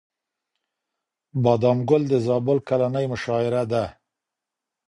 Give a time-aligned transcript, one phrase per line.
[1.43, 3.83] بادام ګل د زابل کلنۍ مشاعره ده.